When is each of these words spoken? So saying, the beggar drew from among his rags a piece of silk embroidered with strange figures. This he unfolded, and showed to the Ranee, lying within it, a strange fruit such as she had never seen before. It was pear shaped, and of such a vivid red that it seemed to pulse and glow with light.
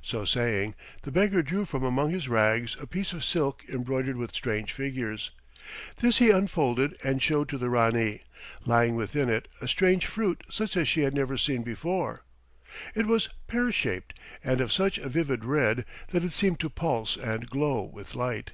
So 0.00 0.24
saying, 0.24 0.74
the 1.02 1.12
beggar 1.12 1.42
drew 1.42 1.66
from 1.66 1.84
among 1.84 2.10
his 2.10 2.26
rags 2.26 2.74
a 2.80 2.86
piece 2.86 3.12
of 3.12 3.22
silk 3.22 3.62
embroidered 3.68 4.16
with 4.16 4.34
strange 4.34 4.72
figures. 4.72 5.28
This 6.00 6.16
he 6.16 6.30
unfolded, 6.30 6.96
and 7.04 7.20
showed 7.20 7.50
to 7.50 7.58
the 7.58 7.68
Ranee, 7.68 8.22
lying 8.64 8.94
within 8.96 9.28
it, 9.28 9.46
a 9.60 9.68
strange 9.68 10.06
fruit 10.06 10.42
such 10.48 10.74
as 10.78 10.88
she 10.88 11.02
had 11.02 11.12
never 11.12 11.36
seen 11.36 11.64
before. 11.64 12.24
It 12.94 13.04
was 13.04 13.28
pear 13.46 13.70
shaped, 13.70 14.18
and 14.42 14.62
of 14.62 14.72
such 14.72 14.96
a 14.96 15.08
vivid 15.10 15.44
red 15.44 15.84
that 16.12 16.24
it 16.24 16.32
seemed 16.32 16.60
to 16.60 16.70
pulse 16.70 17.18
and 17.18 17.50
glow 17.50 17.82
with 17.82 18.14
light. 18.14 18.52